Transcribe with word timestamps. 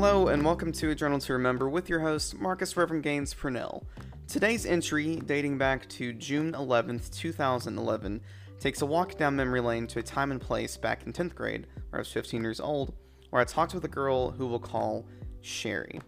Hello, 0.00 0.28
and 0.28 0.44
welcome 0.44 0.70
to 0.70 0.90
A 0.90 0.94
Journal 0.94 1.18
to 1.18 1.32
Remember 1.32 1.68
with 1.68 1.88
your 1.88 1.98
host, 1.98 2.38
Marcus 2.38 2.76
Reverend 2.76 3.02
Gaines 3.02 3.34
Purnell. 3.34 3.84
Today's 4.28 4.64
entry, 4.64 5.16
dating 5.16 5.58
back 5.58 5.88
to 5.88 6.12
June 6.12 6.52
11th, 6.52 7.12
2011, 7.18 8.20
takes 8.60 8.80
a 8.80 8.86
walk 8.86 9.18
down 9.18 9.34
memory 9.34 9.60
lane 9.60 9.88
to 9.88 9.98
a 9.98 10.02
time 10.04 10.30
and 10.30 10.40
place 10.40 10.76
back 10.76 11.04
in 11.04 11.12
10th 11.12 11.34
grade, 11.34 11.66
where 11.90 11.98
I 11.98 12.02
was 12.02 12.12
15 12.12 12.42
years 12.42 12.60
old, 12.60 12.94
where 13.30 13.42
I 13.42 13.44
talked 13.44 13.74
with 13.74 13.84
a 13.86 13.88
girl 13.88 14.30
who 14.30 14.46
we'll 14.46 14.60
call 14.60 15.04
Sherry. 15.40 16.00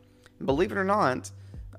Believe 0.44 0.70
it 0.70 0.78
or 0.78 0.84
not, 0.84 1.28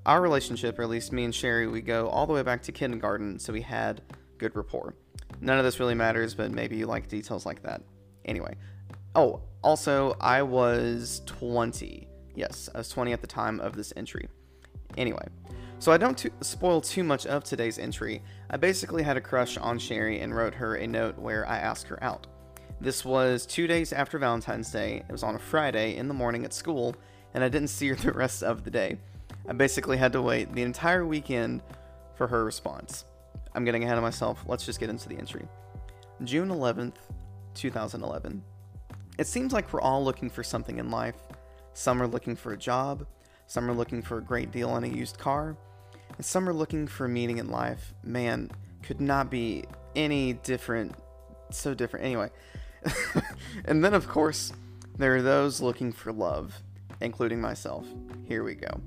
our 0.05 0.19
relationship, 0.19 0.79
or 0.79 0.81
at 0.81 0.89
least 0.89 1.13
me 1.13 1.23
and 1.23 1.33
Sherry, 1.33 1.67
we 1.67 1.79
go 1.79 2.09
all 2.09 2.27
the 2.27 2.33
way 2.33 2.43
back 2.43 2.61
to 2.63 2.73
kindergarten, 2.73 3.39
so 3.39 3.53
we 3.53 3.61
had 3.61 4.01
good 4.37 4.53
rapport. 4.57 4.95
None 5.39 5.57
of 5.57 5.63
this 5.63 5.79
really 5.79 5.95
matters, 5.95 6.35
but 6.35 6.51
maybe 6.51 6.75
you 6.75 6.87
like 6.87 7.07
details 7.07 7.45
like 7.45 7.63
that. 7.63 7.81
Anyway, 8.25 8.57
oh, 9.15 9.43
also, 9.63 10.15
I 10.19 10.41
was 10.41 11.21
20. 11.25 12.07
Yes, 12.35 12.69
I 12.73 12.79
was 12.79 12.89
20 12.89 13.13
at 13.13 13.21
the 13.21 13.27
time 13.27 13.59
of 13.59 13.75
this 13.75 13.93
entry. 13.95 14.27
Anyway, 14.97 15.25
so 15.79 15.91
I 15.91 15.97
don't 15.97 16.29
spoil 16.41 16.81
too 16.81 17.03
much 17.03 17.25
of 17.25 17.43
today's 17.43 17.79
entry. 17.79 18.21
I 18.49 18.57
basically 18.57 19.03
had 19.03 19.17
a 19.17 19.21
crush 19.21 19.57
on 19.57 19.79
Sherry 19.79 20.19
and 20.19 20.35
wrote 20.35 20.55
her 20.55 20.75
a 20.75 20.87
note 20.87 21.17
where 21.17 21.47
I 21.47 21.57
asked 21.57 21.87
her 21.87 22.03
out. 22.03 22.27
This 22.79 23.05
was 23.05 23.45
two 23.45 23.67
days 23.67 23.93
after 23.93 24.17
Valentine's 24.17 24.71
Day. 24.71 25.03
It 25.07 25.11
was 25.11 25.23
on 25.23 25.35
a 25.35 25.39
Friday 25.39 25.97
in 25.97 26.07
the 26.07 26.13
morning 26.13 26.45
at 26.45 26.53
school, 26.53 26.95
and 27.33 27.43
I 27.43 27.49
didn't 27.49 27.69
see 27.69 27.87
her 27.89 27.95
the 28.03 28.11
rest 28.11 28.43
of 28.43 28.63
the 28.63 28.71
day. 28.71 28.97
I 29.47 29.53
basically 29.53 29.97
had 29.97 30.13
to 30.13 30.21
wait 30.21 30.53
the 30.53 30.63
entire 30.63 31.05
weekend 31.05 31.61
for 32.15 32.27
her 32.27 32.43
response. 32.43 33.05
I'm 33.53 33.65
getting 33.65 33.83
ahead 33.83 33.97
of 33.97 34.03
myself. 34.03 34.43
Let's 34.47 34.65
just 34.65 34.79
get 34.79 34.89
into 34.89 35.09
the 35.09 35.17
entry. 35.17 35.47
June 36.23 36.49
11th, 36.49 36.95
2011. 37.53 38.43
It 39.17 39.27
seems 39.27 39.53
like 39.53 39.71
we're 39.71 39.81
all 39.81 40.03
looking 40.03 40.29
for 40.29 40.43
something 40.43 40.79
in 40.79 40.89
life. 40.89 41.15
Some 41.73 42.01
are 42.01 42.07
looking 42.07 42.35
for 42.35 42.53
a 42.53 42.57
job, 42.57 43.05
some 43.47 43.69
are 43.69 43.73
looking 43.73 44.01
for 44.01 44.17
a 44.17 44.21
great 44.21 44.51
deal 44.51 44.69
on 44.69 44.83
a 44.83 44.87
used 44.87 45.17
car, 45.17 45.55
and 46.15 46.25
some 46.25 46.47
are 46.47 46.53
looking 46.53 46.87
for 46.87 47.05
a 47.05 47.09
meaning 47.09 47.37
in 47.37 47.49
life. 47.49 47.93
Man, 48.03 48.49
could 48.83 48.99
not 48.99 49.29
be 49.29 49.65
any 49.95 50.33
different, 50.33 50.95
so 51.49 51.73
different. 51.73 52.05
Anyway, 52.05 52.29
and 53.65 53.83
then 53.83 53.93
of 53.93 54.07
course, 54.07 54.53
there 54.97 55.15
are 55.15 55.21
those 55.21 55.61
looking 55.61 55.91
for 55.91 56.11
love, 56.11 56.61
including 56.99 57.39
myself. 57.39 57.85
Here 58.27 58.43
we 58.43 58.55
go. 58.55 58.81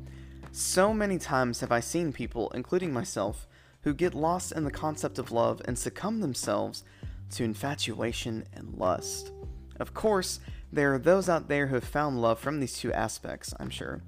So 0.52 0.95
many 0.95 1.19
times 1.19 1.61
have 1.61 1.72
I 1.72 1.80
seen 1.80 2.12
people, 2.12 2.50
including 2.50 2.92
myself, 2.92 3.47
who 3.83 3.92
get 3.92 4.14
lost 4.14 4.52
in 4.52 4.64
the 4.64 4.70
concept 4.70 5.19
of 5.19 5.33
love 5.33 5.61
and 5.64 5.78
succumb 5.78 6.20
themselves 6.20 6.84
to 7.33 7.45
infatuation 7.45 8.45
and 8.55 8.75
lust. 8.75 9.33
Of 9.78 9.94
course, 9.94 10.41
there 10.72 10.94
are 10.94 10.98
those 10.98 11.28
out 11.28 11.48
there 11.48 11.69
who 11.69 11.75
have 11.75 11.84
found 11.84 12.20
love 12.20 12.39
from 12.39 12.61
these 12.61 12.78
two 12.78 12.92
aspects, 12.92 13.55
I'm 13.58 13.70
sure. 13.70 14.03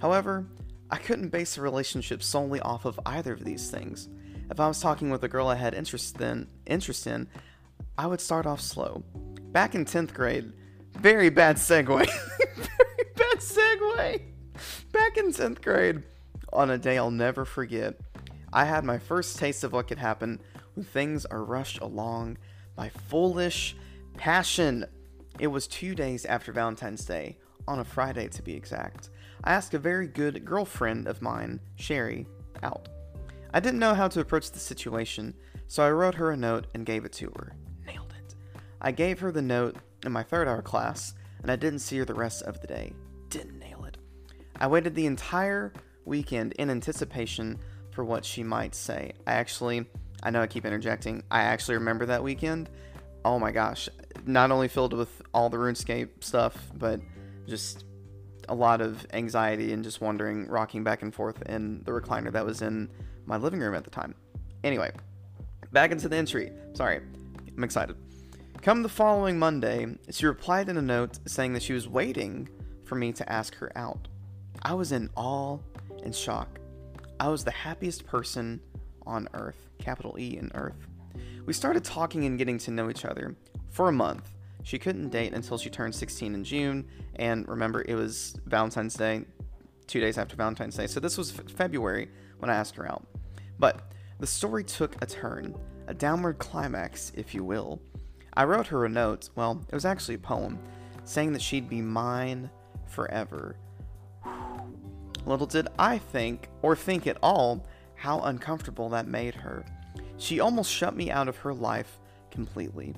However, 0.00 0.46
I 0.90 0.98
couldn't 0.98 1.30
base 1.30 1.56
a 1.56 1.62
relationship 1.62 2.22
solely 2.22 2.60
off 2.60 2.84
of 2.84 3.00
either 3.06 3.32
of 3.32 3.44
these 3.44 3.70
things. 3.70 4.08
If 4.50 4.60
I 4.60 4.68
was 4.68 4.80
talking 4.80 5.10
with 5.10 5.24
a 5.24 5.28
girl 5.28 5.48
I 5.48 5.56
had 5.56 5.74
interest 5.74 6.20
in, 6.20 6.46
interest 6.66 7.06
in 7.06 7.28
I 7.98 8.06
would 8.06 8.20
start 8.20 8.46
off 8.46 8.60
slow. 8.60 9.02
Back 9.52 9.74
in 9.74 9.84
10th 9.84 10.12
grade, 10.12 10.52
very 10.92 11.30
bad 11.30 11.56
segue. 11.56 11.86
very 12.56 13.04
bad 13.16 13.38
segue. 13.38 14.22
Back 14.92 15.16
in 15.16 15.32
10th 15.32 15.62
grade, 15.62 16.02
on 16.52 16.70
a 16.70 16.78
day 16.78 16.98
I'll 16.98 17.10
never 17.10 17.44
forget, 17.44 17.98
I 18.52 18.64
had 18.64 18.84
my 18.84 18.98
first 18.98 19.38
taste 19.38 19.64
of 19.64 19.72
what 19.72 19.88
could 19.88 19.98
happen 19.98 20.40
when 20.74 20.84
things 20.84 21.26
are 21.26 21.42
rushed 21.42 21.80
along 21.80 22.38
by 22.76 22.90
foolish 22.90 23.76
passion. 24.16 24.84
It 25.38 25.48
was 25.48 25.66
two 25.66 25.94
days 25.94 26.24
after 26.24 26.52
Valentine's 26.52 27.04
Day, 27.04 27.36
on 27.68 27.80
a 27.80 27.84
Friday 27.84 28.28
to 28.28 28.42
be 28.42 28.54
exact. 28.54 29.10
I 29.44 29.52
asked 29.52 29.74
a 29.74 29.78
very 29.78 30.06
good 30.06 30.44
girlfriend 30.44 31.06
of 31.06 31.20
mine, 31.20 31.60
Sherry, 31.76 32.26
out. 32.62 32.88
I 33.52 33.60
didn't 33.60 33.80
know 33.80 33.94
how 33.94 34.08
to 34.08 34.20
approach 34.20 34.50
the 34.50 34.58
situation, 34.58 35.34
so 35.66 35.82
I 35.82 35.90
wrote 35.90 36.14
her 36.14 36.30
a 36.30 36.36
note 36.36 36.66
and 36.74 36.86
gave 36.86 37.04
it 37.04 37.12
to 37.14 37.26
her. 37.36 37.52
Nailed 37.86 38.14
it. 38.18 38.34
I 38.80 38.92
gave 38.92 39.20
her 39.20 39.32
the 39.32 39.42
note 39.42 39.76
in 40.04 40.12
my 40.12 40.22
third 40.22 40.48
hour 40.48 40.62
class, 40.62 41.14
and 41.42 41.50
I 41.50 41.56
didn't 41.56 41.80
see 41.80 41.98
her 41.98 42.04
the 42.04 42.14
rest 42.14 42.42
of 42.42 42.60
the 42.60 42.66
day. 42.66 42.92
Didn't 43.28 43.58
nail 43.58 43.84
it. 43.84 43.98
I 44.58 44.66
waited 44.66 44.94
the 44.94 45.06
entire 45.06 45.72
weekend 46.04 46.52
in 46.54 46.70
anticipation 46.70 47.58
for 47.90 48.04
what 48.04 48.24
she 48.24 48.42
might 48.42 48.74
say. 48.74 49.12
I 49.26 49.34
actually, 49.34 49.86
I 50.22 50.30
know 50.30 50.40
I 50.40 50.46
keep 50.46 50.64
interjecting, 50.64 51.22
I 51.30 51.42
actually 51.42 51.76
remember 51.76 52.06
that 52.06 52.22
weekend. 52.22 52.70
Oh 53.26 53.40
my 53.40 53.50
gosh, 53.50 53.88
not 54.24 54.52
only 54.52 54.68
filled 54.68 54.92
with 54.92 55.20
all 55.34 55.50
the 55.50 55.56
RuneScape 55.56 56.22
stuff, 56.22 56.56
but 56.78 57.00
just 57.48 57.84
a 58.48 58.54
lot 58.54 58.80
of 58.80 59.04
anxiety 59.12 59.72
and 59.72 59.82
just 59.82 60.00
wondering, 60.00 60.46
rocking 60.46 60.84
back 60.84 61.02
and 61.02 61.12
forth 61.12 61.42
in 61.42 61.82
the 61.82 61.90
recliner 61.90 62.30
that 62.30 62.46
was 62.46 62.62
in 62.62 62.88
my 63.24 63.36
living 63.36 63.58
room 63.58 63.74
at 63.74 63.82
the 63.82 63.90
time. 63.90 64.14
Anyway, 64.62 64.92
back 65.72 65.90
into 65.90 66.08
the 66.08 66.14
entry. 66.14 66.52
Sorry, 66.74 67.00
I'm 67.56 67.64
excited. 67.64 67.96
Come 68.62 68.84
the 68.84 68.88
following 68.88 69.40
Monday, 69.40 69.88
she 70.08 70.24
replied 70.24 70.68
in 70.68 70.76
a 70.76 70.82
note 70.82 71.18
saying 71.26 71.52
that 71.54 71.64
she 71.64 71.72
was 71.72 71.88
waiting 71.88 72.48
for 72.84 72.94
me 72.94 73.12
to 73.12 73.28
ask 73.32 73.56
her 73.56 73.76
out. 73.76 74.06
I 74.62 74.74
was 74.74 74.92
in 74.92 75.10
awe 75.16 75.58
and 76.04 76.14
shock. 76.14 76.60
I 77.18 77.26
was 77.26 77.42
the 77.42 77.50
happiest 77.50 78.06
person 78.06 78.60
on 79.04 79.28
earth, 79.34 79.68
capital 79.80 80.14
E 80.16 80.36
in 80.36 80.52
earth. 80.54 80.86
We 81.46 81.52
started 81.52 81.84
talking 81.84 82.24
and 82.24 82.36
getting 82.36 82.58
to 82.58 82.72
know 82.72 82.90
each 82.90 83.04
other 83.04 83.36
for 83.70 83.88
a 83.88 83.92
month. 83.92 84.28
She 84.64 84.80
couldn't 84.80 85.10
date 85.10 85.32
until 85.32 85.56
she 85.56 85.70
turned 85.70 85.94
16 85.94 86.34
in 86.34 86.42
June, 86.42 86.88
and 87.14 87.48
remember, 87.48 87.84
it 87.86 87.94
was 87.94 88.34
Valentine's 88.46 88.94
Day, 88.94 89.24
two 89.86 90.00
days 90.00 90.18
after 90.18 90.34
Valentine's 90.34 90.76
Day, 90.76 90.88
so 90.88 90.98
this 90.98 91.16
was 91.16 91.38
f- 91.38 91.48
February 91.48 92.08
when 92.40 92.50
I 92.50 92.56
asked 92.56 92.74
her 92.74 92.90
out. 92.90 93.06
But 93.60 93.92
the 94.18 94.26
story 94.26 94.64
took 94.64 95.00
a 95.00 95.06
turn, 95.06 95.54
a 95.86 95.94
downward 95.94 96.38
climax, 96.38 97.12
if 97.14 97.32
you 97.32 97.44
will. 97.44 97.80
I 98.34 98.42
wrote 98.42 98.66
her 98.66 98.84
a 98.84 98.88
note, 98.88 99.30
well, 99.36 99.64
it 99.68 99.74
was 99.74 99.84
actually 99.84 100.16
a 100.16 100.18
poem, 100.18 100.58
saying 101.04 101.32
that 101.32 101.42
she'd 101.42 101.68
be 101.68 101.80
mine 101.80 102.50
forever. 102.88 103.54
Little 105.24 105.46
did 105.46 105.68
I 105.78 105.98
think, 105.98 106.48
or 106.62 106.74
think 106.74 107.06
at 107.06 107.18
all, 107.22 107.64
how 107.94 108.18
uncomfortable 108.22 108.88
that 108.88 109.06
made 109.06 109.36
her. 109.36 109.64
She 110.18 110.40
almost 110.40 110.72
shut 110.72 110.96
me 110.96 111.10
out 111.10 111.28
of 111.28 111.36
her 111.38 111.54
life 111.54 111.98
completely. 112.30 112.94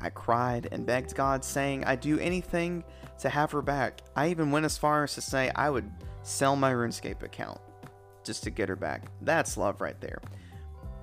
I 0.00 0.10
cried 0.10 0.68
and 0.72 0.86
begged 0.86 1.14
God, 1.14 1.44
saying 1.44 1.84
I'd 1.84 2.00
do 2.00 2.18
anything 2.18 2.84
to 3.20 3.28
have 3.28 3.52
her 3.52 3.62
back. 3.62 4.00
I 4.16 4.28
even 4.28 4.50
went 4.50 4.66
as 4.66 4.76
far 4.76 5.04
as 5.04 5.14
to 5.14 5.20
say 5.20 5.50
I 5.54 5.70
would 5.70 5.90
sell 6.22 6.56
my 6.56 6.72
RuneScape 6.72 7.22
account 7.22 7.60
just 8.24 8.42
to 8.44 8.50
get 8.50 8.68
her 8.68 8.76
back. 8.76 9.02
That's 9.22 9.56
love 9.56 9.80
right 9.80 10.00
there. 10.00 10.18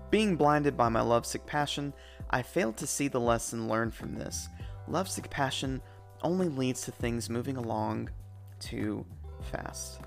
Being 0.09 0.35
blinded 0.35 0.75
by 0.75 0.89
my 0.89 1.01
lovesick 1.01 1.45
passion, 1.45 1.94
I 2.29 2.41
failed 2.41 2.77
to 2.77 2.88
see 2.88 3.07
the 3.07 3.19
lesson 3.19 3.67
learned 3.67 3.94
from 3.94 4.13
this. 4.16 4.50
Lovesick 4.88 5.29
passion 5.29 5.81
only 6.21 6.50
leads 6.50 6.81
to 6.81 6.91
things 6.91 7.29
moving 7.29 7.57
along 7.57 8.09
too 8.59 9.05
fast. 9.51 10.01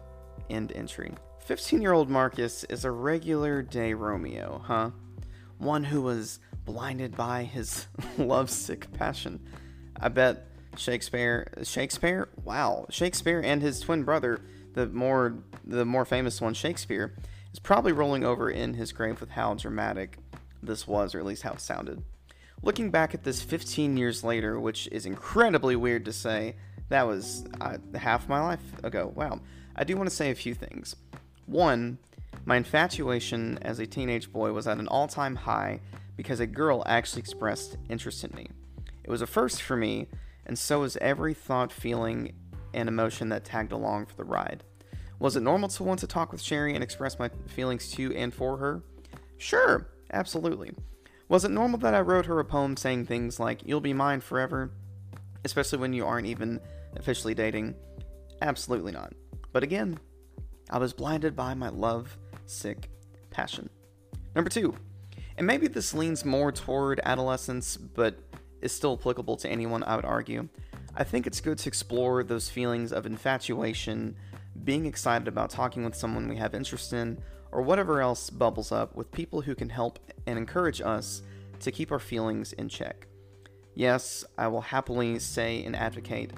End 0.50 0.72
entry. 0.72 1.14
15 1.40 1.82
year 1.82 1.92
old 1.92 2.10
Marcus 2.10 2.64
is 2.64 2.84
a 2.84 2.90
regular 2.90 3.62
day 3.62 3.94
Romeo, 3.94 4.62
huh? 4.64 4.90
One 5.58 5.84
who 5.84 6.02
was 6.02 6.40
blinded 6.64 7.16
by 7.16 7.44
his 7.44 7.86
lovesick 8.18 8.92
passion. 8.92 9.40
I 10.00 10.08
bet 10.08 10.46
Shakespeare 10.76 11.52
Shakespeare? 11.62 12.28
Wow. 12.44 12.86
Shakespeare 12.90 13.40
and 13.44 13.62
his 13.62 13.80
twin 13.80 14.02
brother, 14.02 14.40
the 14.74 14.86
more 14.86 15.36
the 15.64 15.84
more 15.84 16.04
famous 16.04 16.40
one, 16.40 16.54
Shakespeare, 16.54 17.14
is 17.52 17.58
probably 17.58 17.92
rolling 17.92 18.24
over 18.24 18.50
in 18.50 18.74
his 18.74 18.92
grave 18.92 19.20
with 19.20 19.30
how 19.30 19.54
dramatic 19.54 20.18
this 20.62 20.86
was, 20.86 21.14
or 21.14 21.20
at 21.20 21.26
least 21.26 21.42
how 21.42 21.52
it 21.52 21.60
sounded. 21.60 22.02
Looking 22.62 22.90
back 22.90 23.14
at 23.14 23.24
this 23.24 23.42
15 23.42 23.96
years 23.96 24.24
later, 24.24 24.58
which 24.58 24.88
is 24.90 25.06
incredibly 25.06 25.76
weird 25.76 26.06
to 26.06 26.12
say, 26.12 26.56
that 26.88 27.06
was 27.06 27.44
uh, 27.60 27.76
half 27.94 28.28
my 28.28 28.40
life 28.40 28.62
ago. 28.82 29.12
Wow. 29.14 29.40
I 29.76 29.84
do 29.84 29.96
want 29.96 30.08
to 30.08 30.14
say 30.14 30.30
a 30.30 30.34
few 30.34 30.54
things. 30.54 30.96
One, 31.46 31.98
my 32.44 32.56
infatuation 32.56 33.58
as 33.62 33.78
a 33.78 33.86
teenage 33.86 34.32
boy 34.32 34.52
was 34.52 34.66
at 34.66 34.78
an 34.78 34.88
all 34.88 35.08
time 35.08 35.36
high 35.36 35.80
because 36.16 36.40
a 36.40 36.46
girl 36.46 36.82
actually 36.86 37.20
expressed 37.20 37.76
interest 37.88 38.24
in 38.24 38.34
me. 38.36 38.48
It 39.02 39.10
was 39.10 39.22
a 39.22 39.26
first 39.26 39.62
for 39.62 39.76
me, 39.76 40.08
and 40.46 40.58
so 40.58 40.80
was 40.80 40.96
every 40.98 41.34
thought, 41.34 41.72
feeling, 41.72 42.34
and 42.72 42.88
emotion 42.88 43.28
that 43.30 43.44
tagged 43.44 43.72
along 43.72 44.06
for 44.06 44.16
the 44.16 44.24
ride. 44.24 44.62
Was 45.18 45.36
it 45.36 45.42
normal 45.42 45.68
to 45.70 45.82
want 45.84 46.00
to 46.00 46.06
talk 46.06 46.32
with 46.32 46.42
Sherry 46.42 46.74
and 46.74 46.82
express 46.82 47.18
my 47.18 47.30
feelings 47.46 47.90
to 47.92 48.14
and 48.14 48.32
for 48.32 48.56
her? 48.58 48.82
Sure, 49.38 49.88
absolutely. 50.12 50.72
Was 51.28 51.44
it 51.44 51.50
normal 51.50 51.78
that 51.80 51.94
I 51.94 52.00
wrote 52.00 52.26
her 52.26 52.38
a 52.40 52.44
poem 52.44 52.76
saying 52.76 53.06
things 53.06 53.40
like, 53.40 53.62
You'll 53.64 53.80
be 53.80 53.94
mine 53.94 54.20
forever? 54.20 54.70
Especially 55.44 55.78
when 55.78 55.92
you 55.92 56.06
aren't 56.06 56.26
even 56.26 56.60
officially 56.96 57.34
dating? 57.34 57.74
Absolutely 58.42 58.92
not. 58.92 59.14
But 59.52 59.62
again, 59.62 59.98
I 60.70 60.78
was 60.78 60.92
blinded 60.92 61.36
by 61.36 61.54
my 61.54 61.68
love 61.68 62.16
sick 62.46 62.90
passion. 63.30 63.68
Number 64.34 64.50
two, 64.50 64.74
and 65.36 65.46
maybe 65.46 65.66
this 65.66 65.94
leans 65.94 66.24
more 66.24 66.52
toward 66.52 67.00
adolescence, 67.04 67.76
but 67.76 68.18
is 68.60 68.72
still 68.72 68.94
applicable 68.98 69.36
to 69.38 69.48
anyone, 69.48 69.82
I 69.82 69.96
would 69.96 70.04
argue. 70.04 70.48
I 70.96 71.04
think 71.04 71.26
it's 71.26 71.40
good 71.40 71.58
to 71.58 71.68
explore 71.68 72.22
those 72.22 72.48
feelings 72.48 72.92
of 72.92 73.04
infatuation, 73.04 74.16
being 74.62 74.86
excited 74.86 75.26
about 75.28 75.50
talking 75.50 75.84
with 75.84 75.94
someone 75.94 76.28
we 76.28 76.36
have 76.36 76.54
interest 76.54 76.92
in, 76.92 77.18
or 77.50 77.62
whatever 77.62 78.00
else 78.00 78.30
bubbles 78.30 78.72
up 78.72 78.94
with 78.94 79.10
people 79.10 79.40
who 79.40 79.54
can 79.54 79.68
help 79.68 79.98
and 80.26 80.38
encourage 80.38 80.80
us 80.80 81.22
to 81.60 81.72
keep 81.72 81.90
our 81.92 81.98
feelings 81.98 82.52
in 82.52 82.68
check. 82.68 83.06
Yes, 83.74 84.24
I 84.38 84.48
will 84.48 84.60
happily 84.60 85.18
say 85.18 85.64
and 85.64 85.74
advocate 85.74 86.32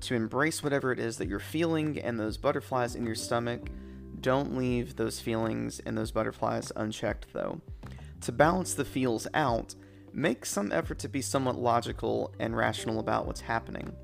to 0.00 0.14
embrace 0.14 0.62
whatever 0.62 0.92
it 0.92 0.98
is 0.98 1.16
that 1.16 1.28
you're 1.28 1.38
feeling 1.38 1.98
and 1.98 2.20
those 2.20 2.36
butterflies 2.36 2.94
in 2.94 3.06
your 3.06 3.14
stomach. 3.14 3.70
Don't 4.24 4.56
leave 4.56 4.96
those 4.96 5.20
feelings 5.20 5.80
and 5.84 5.98
those 5.98 6.10
butterflies 6.10 6.72
unchecked, 6.76 7.26
though. 7.34 7.60
To 8.22 8.32
balance 8.32 8.72
the 8.72 8.82
feels 8.86 9.26
out, 9.34 9.74
make 10.14 10.46
some 10.46 10.72
effort 10.72 10.98
to 11.00 11.10
be 11.10 11.20
somewhat 11.20 11.56
logical 11.56 12.34
and 12.40 12.56
rational 12.56 13.00
about 13.00 13.26
what's 13.26 13.42
happening. 13.42 13.94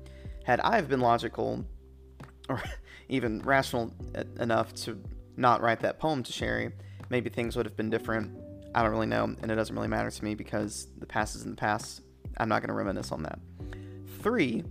Had 0.43 0.59
I 0.59 0.75
have 0.75 0.87
been 0.87 0.99
logical, 0.99 1.65
or 2.47 2.61
even 3.09 3.41
rational 3.41 3.95
enough 4.39 4.75
to 4.83 5.01
not 5.37 5.59
write 5.59 5.79
that 5.79 5.97
poem 5.97 6.21
to 6.21 6.31
Sherry, 6.31 6.69
maybe 7.09 7.31
things 7.31 7.55
would 7.55 7.65
have 7.65 7.75
been 7.75 7.89
different. 7.89 8.37
I 8.75 8.83
don't 8.83 8.91
really 8.91 9.07
know, 9.07 9.23
and 9.23 9.49
it 9.49 9.55
doesn't 9.55 9.75
really 9.75 9.87
matter 9.87 10.11
to 10.11 10.23
me 10.23 10.35
because 10.35 10.87
the 10.99 11.07
past 11.07 11.35
is 11.35 11.45
in 11.45 11.49
the 11.49 11.57
past. 11.57 12.03
I'm 12.37 12.47
not 12.47 12.61
going 12.61 12.67
to 12.67 12.75
reminisce 12.75 13.11
on 13.11 13.23
that. 13.23 13.39
Three, 14.21 14.63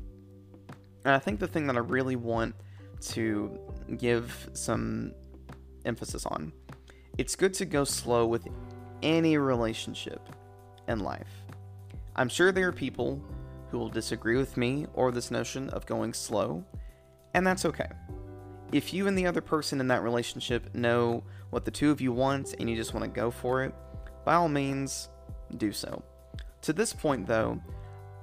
and 1.05 1.13
I 1.13 1.19
think 1.19 1.41
the 1.41 1.49
thing 1.49 1.67
that 1.67 1.75
I 1.75 1.81
really 1.81 2.15
want 2.15 2.55
to 3.01 3.59
give 3.97 4.49
some 4.53 5.13
emphasis 5.85 6.27
on 6.27 6.53
it's 7.19 7.37
good 7.37 7.53
to 7.55 7.67
go 7.67 7.85
slow 7.85 8.27
with 8.27 8.49
any 9.03 9.37
relationship 9.37 10.27
in 10.89 11.01
life. 11.01 11.29
I'm 12.17 12.29
sure 12.29 12.53
there 12.53 12.69
are 12.69 12.73
people 12.73 13.23
who 13.71 13.79
will 13.79 13.89
disagree 13.89 14.37
with 14.37 14.57
me 14.57 14.87
or 14.95 15.13
this 15.13 15.31
notion 15.31 15.69
of 15.71 15.87
going 15.87 16.15
slow, 16.15 16.65
and 17.35 17.47
that's 17.47 17.65
okay. 17.65 17.89
If 18.73 18.95
you 18.95 19.07
and 19.07 19.19
the 19.19 19.27
other 19.27 19.41
person 19.41 19.81
in 19.81 19.89
that 19.89 20.03
relationship 20.03 20.75
know 20.75 21.23
what 21.51 21.65
the 21.65 21.71
two 21.71 21.91
of 21.91 22.01
you 22.01 22.13
want 22.13 22.55
and 22.59 22.71
you 22.71 22.77
just 22.77 22.95
want 22.95 23.05
to 23.05 23.11
go 23.11 23.31
for 23.31 23.65
it, 23.65 23.75
by 24.25 24.35
all 24.35 24.49
means, 24.49 25.09
do 25.57 25.73
so. 25.73 26.03
To 26.63 26.73
this 26.73 26.93
point, 26.93 27.27
though, 27.27 27.61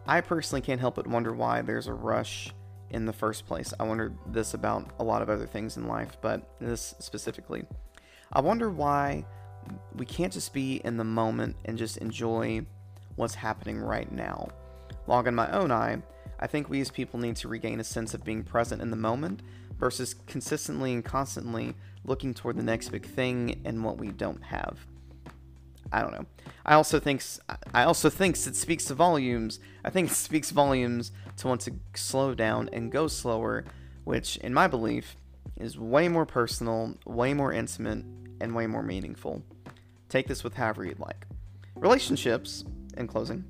I 0.07 0.21
personally 0.21 0.61
can't 0.61 0.79
help 0.79 0.95
but 0.95 1.05
wonder 1.05 1.33
why 1.33 1.61
there's 1.61 1.87
a 1.87 1.93
rush 1.93 2.53
in 2.89 3.05
the 3.05 3.13
first 3.13 3.45
place. 3.45 3.73
I 3.79 3.83
wonder 3.83 4.13
this 4.27 4.53
about 4.53 4.91
a 4.99 5.03
lot 5.03 5.21
of 5.21 5.29
other 5.29 5.45
things 5.45 5.77
in 5.77 5.87
life, 5.87 6.17
but 6.21 6.49
this 6.59 6.95
specifically. 6.99 7.65
I 8.31 8.41
wonder 8.41 8.69
why 8.69 9.25
we 9.95 10.05
can't 10.05 10.33
just 10.33 10.53
be 10.53 10.81
in 10.83 10.97
the 10.97 11.03
moment 11.03 11.55
and 11.65 11.77
just 11.77 11.97
enjoy 11.97 12.65
what's 13.15 13.35
happening 13.35 13.79
right 13.79 14.11
now. 14.11 14.49
Log 15.07 15.27
in 15.27 15.35
my 15.35 15.49
own 15.51 15.71
eye, 15.71 16.01
I 16.39 16.47
think 16.47 16.69
we 16.69 16.81
as 16.81 16.91
people 16.91 17.19
need 17.19 17.35
to 17.37 17.47
regain 17.47 17.79
a 17.79 17.83
sense 17.83 18.13
of 18.13 18.23
being 18.23 18.43
present 18.43 18.81
in 18.81 18.91
the 18.91 18.95
moment 18.95 19.41
versus 19.79 20.13
consistently 20.13 20.93
and 20.93 21.03
constantly 21.03 21.75
looking 22.05 22.33
toward 22.33 22.57
the 22.57 22.63
next 22.63 22.89
big 22.89 23.05
thing 23.05 23.61
and 23.65 23.83
what 23.83 23.97
we 23.97 24.09
don't 24.09 24.43
have. 24.43 24.85
I 25.91 26.01
don't 26.01 26.11
know. 26.11 26.25
I 26.65 26.73
also 26.73 26.99
thinks 26.99 27.39
I 27.73 27.83
also 27.83 28.09
thinks 28.09 28.45
it 28.45 28.55
speaks 28.55 28.85
to 28.85 28.93
volumes. 28.93 29.59
I 29.85 29.89
think 29.89 30.11
it 30.11 30.15
speaks 30.15 30.51
volumes 30.51 31.11
to 31.37 31.47
want 31.47 31.61
to 31.61 31.73
slow 31.95 32.33
down 32.33 32.69
and 32.73 32.91
go 32.91 33.07
slower, 33.07 33.63
which 34.03 34.37
in 34.37 34.53
my 34.53 34.67
belief 34.67 35.15
is 35.55 35.77
way 35.77 36.07
more 36.07 36.25
personal, 36.25 36.95
way 37.05 37.33
more 37.33 37.53
intimate, 37.53 38.03
and 38.41 38.53
way 38.53 38.67
more 38.67 38.83
meaningful. 38.83 39.41
Take 40.09 40.27
this 40.27 40.43
with 40.43 40.55
however 40.55 40.85
you'd 40.85 40.99
like. 40.99 41.25
Relationships, 41.75 42.65
in 42.97 43.07
closing, 43.07 43.43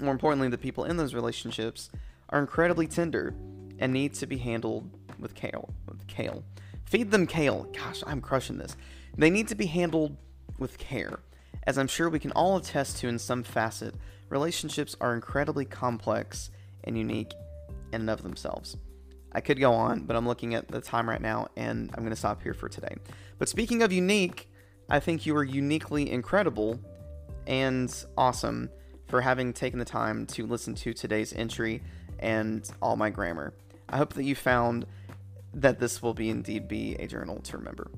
more 0.00 0.12
importantly, 0.12 0.48
the 0.48 0.58
people 0.58 0.84
in 0.84 0.96
those 0.96 1.14
relationships 1.14 1.90
are 2.30 2.40
incredibly 2.40 2.86
tender 2.86 3.34
and 3.78 3.92
need 3.92 4.14
to 4.14 4.26
be 4.26 4.38
handled 4.38 4.88
with 5.18 5.34
kale. 5.34 5.68
With 5.86 6.06
kale. 6.06 6.42
Feed 6.86 7.10
them 7.10 7.26
kale. 7.26 7.68
Gosh, 7.76 8.02
I'm 8.06 8.20
crushing 8.20 8.58
this. 8.58 8.76
They 9.16 9.30
need 9.30 9.48
to 9.48 9.54
be 9.54 9.66
handled 9.66 10.16
with 10.58 10.78
care. 10.78 11.20
As 11.70 11.78
I'm 11.78 11.86
sure 11.86 12.10
we 12.10 12.18
can 12.18 12.32
all 12.32 12.56
attest 12.56 12.96
to 12.96 13.06
in 13.06 13.20
some 13.20 13.44
facet, 13.44 13.94
relationships 14.28 14.96
are 15.00 15.14
incredibly 15.14 15.64
complex 15.64 16.50
and 16.82 16.98
unique 16.98 17.32
in 17.92 18.00
and 18.00 18.10
of 18.10 18.24
themselves. 18.24 18.76
I 19.30 19.40
could 19.40 19.60
go 19.60 19.72
on, 19.72 20.00
but 20.00 20.16
I'm 20.16 20.26
looking 20.26 20.56
at 20.56 20.66
the 20.66 20.80
time 20.80 21.08
right 21.08 21.22
now 21.22 21.46
and 21.56 21.88
I'm 21.94 22.02
going 22.02 22.10
to 22.10 22.16
stop 22.16 22.42
here 22.42 22.54
for 22.54 22.68
today. 22.68 22.96
But 23.38 23.48
speaking 23.48 23.84
of 23.84 23.92
unique, 23.92 24.50
I 24.88 24.98
think 24.98 25.26
you 25.26 25.36
are 25.36 25.44
uniquely 25.44 26.10
incredible 26.10 26.80
and 27.46 28.04
awesome 28.18 28.70
for 29.06 29.20
having 29.20 29.52
taken 29.52 29.78
the 29.78 29.84
time 29.84 30.26
to 30.26 30.48
listen 30.48 30.74
to 30.74 30.92
today's 30.92 31.32
entry 31.32 31.84
and 32.18 32.68
all 32.82 32.96
my 32.96 33.10
grammar. 33.10 33.54
I 33.88 33.96
hope 33.96 34.14
that 34.14 34.24
you 34.24 34.34
found 34.34 34.86
that 35.54 35.78
this 35.78 36.02
will 36.02 36.14
be 36.14 36.30
indeed 36.30 36.66
be 36.66 36.96
a 36.96 37.06
journal 37.06 37.38
to 37.42 37.58
remember. 37.58 37.92